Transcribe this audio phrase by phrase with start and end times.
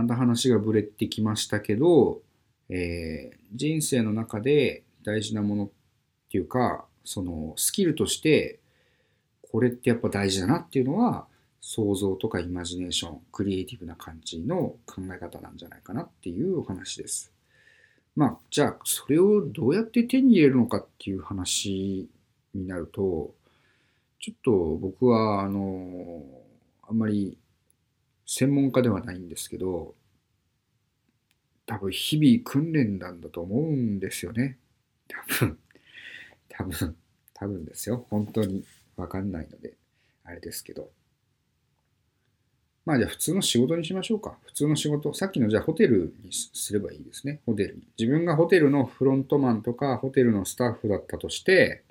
[0.00, 2.22] また話がぶれてきましたけど、
[2.70, 5.70] えー、人生の中で大事なものっ
[6.30, 8.60] ていうか、そのスキルとして、
[9.52, 11.26] これってやっぱ大事だなっていうのは、
[11.60, 17.30] 想像とかイマジネーション、クリエイティブな感じの考え方なんじゃないかなっていうお話です。
[18.16, 22.08] まあ、じゃあ、それをどうやって手に入れるのかっていう話
[22.54, 23.34] になると、
[24.18, 26.24] ちょっと僕は、あの、
[26.88, 27.36] あんまり
[28.32, 29.96] 専門家ではないんですけど、
[31.66, 34.56] 多分日々訓練なんだと思うんですよね。
[35.08, 35.58] 多分、
[36.48, 36.96] 多分、
[37.34, 38.06] 多分ですよ。
[38.08, 39.74] 本当にわかんないので、
[40.22, 40.90] あれですけど。
[42.86, 44.38] まあじゃあ普通の仕事にしましょうか。
[44.46, 45.12] 普通の仕事。
[45.12, 47.40] さっきのじゃあホテルにすればいいですね。
[47.46, 47.82] ホテルに。
[47.98, 51.82] 自分がホテルのフロントマンとかホテルのスタッフだったとして、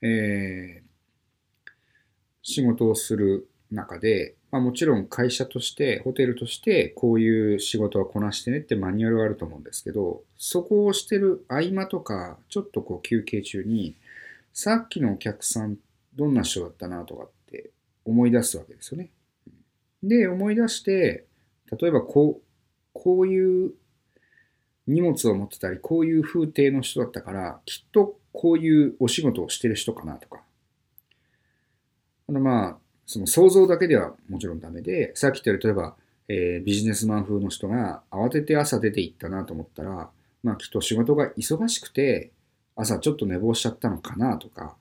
[0.00, 1.70] えー、
[2.42, 13.94] 仕事をする中で、まあもちろん会社として、ホテルとしてこういう仕事はこなしてねってマニュアルがあると思うんですけど、そこをしてる合間とか、ちょっとこう休憩中に、
[14.52, 15.76] さっきのお客さん
[16.16, 17.70] どんな人だったなとかって
[18.04, 19.10] 思い出すわけですよね。
[20.02, 21.26] で、思い出して、
[21.78, 22.42] 例えばこう、
[22.92, 23.72] こういう
[24.86, 30.42] 荷物を持ってたり、こういう風景の人だったから、きっとこういうお仕事をしてる人かなとか。
[32.28, 32.77] あのまあ、
[33.08, 35.96] その想像だけではもちろんダメで、さっき言ったように例えば、
[36.28, 40.10] えービジネスマン風の人が慌てて朝出て行ったなと思ったら、
[40.42, 42.30] まあきっと仕事が忙しくて、
[42.76, 44.76] 朝ちょっと寝坊しちゃったのかなとか、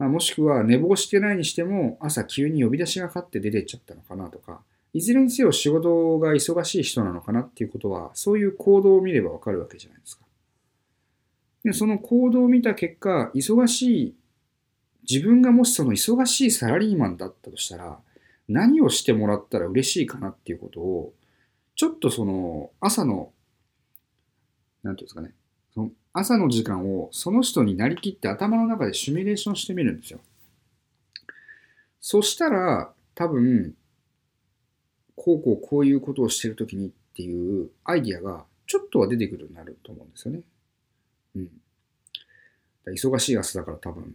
[0.00, 4.60] まあ、もしくは寝坊してないにしても朝急に呼び出しがかって出てっちゃったのかなとか、
[4.92, 10.24] いずれにせよ仕事が忙しい人なのかなっていうことは、そういう行動を見ればわかるわけじゃないですか。
[11.64, 14.14] で、その行動を見た結果、忙しい、
[15.08, 17.98] 自分がもしその忙しいサラリーマンだったとしたら、
[18.48, 21.12] 何をしてもらったら嬉しいかなっていうことを、
[21.76, 23.32] ちょっとその朝の、
[24.82, 25.32] なんていうんですかね、
[25.74, 30.20] その朝の時間をその人になりきって頭の中でシミュレーションしてみるんですよ。
[32.00, 33.74] そしたら、多分、
[35.16, 40.40] こうこうこういうことをしてるときにっていうアイディアがちょっとは出てくるようになると思うんですよね。
[41.36, 41.50] うん。
[42.92, 44.14] 忙しい朝だから多分、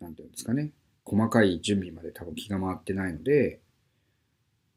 [0.00, 0.72] なんていうんですかね。
[1.04, 3.60] 細かい準備まで多分気が回ってないので、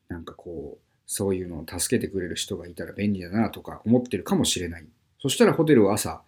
[0.08, 4.86] なんかこう、そういうのを助けてくれる人がいたら便利だなとか思ってるかもしれない。
[5.20, 6.22] そしたらホテルは朝、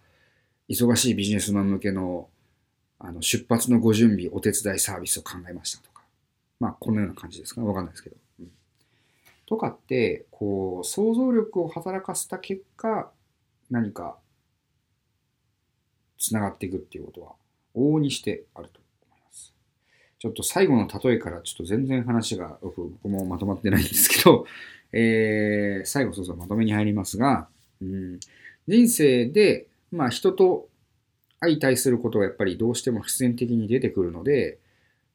[0.68, 2.28] 忙しいビジネスマン向けの
[2.98, 6.02] あの出発のご準備、お手伝いサービスを考えましたとか。
[6.60, 7.66] まあ、このような感じですかね。
[7.66, 8.16] わかんないですけど。
[8.40, 8.50] うん
[9.46, 13.10] とかって、こう、想像力を働かせた結果、
[13.70, 14.16] 何か、
[16.18, 17.32] つながっていくっていうことは、
[17.74, 18.80] 往々にしてあると。
[20.24, 24.46] ちょっと最後の例えから、ちょっと全然話が、僕もまとまってないんですけど、
[24.90, 27.46] えー、最後そうそうまとめに入りますが、
[27.82, 28.20] うん、
[28.66, 30.70] 人生で、まあ人と
[31.40, 34.58] 相対することがやっぱりどうしても必然的に出てくるので、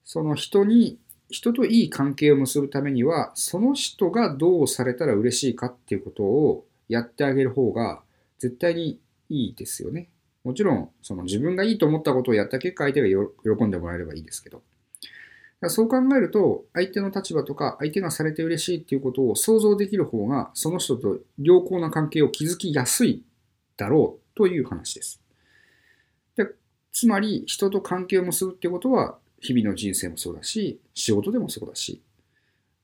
[0.04, 1.00] その人に、
[1.32, 8.04] 人といい関係を結ぶためには、その人がどうされたら嬉しいかっていうことをやってあげる方が
[8.38, 9.00] 絶対に
[9.30, 10.10] いいですよね。
[10.44, 13.08] もちろん、その自分がいいと思ったことをやった結果、相手が
[13.58, 14.62] 喜んでもらえればいいですけど。
[15.68, 23.24] そう考えると、相手の立場とか、相手がされて嬉しいっていうことを想像できる方が、その人と良好な関係を築きやすい
[23.76, 25.22] だろうという話です。
[26.38, 26.48] で
[26.94, 32.02] つまり、人と関係を結ぶってことは、日々の人生もそうだし、仕事でもそうだし、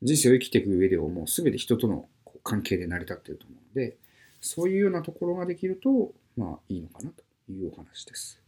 [0.01, 2.09] 人生を生きていく上ではもう全て人との
[2.43, 3.97] 関係で成り立っていると思うので、
[4.41, 8.39] そういうようなところができると、まあいいのかなというお話です。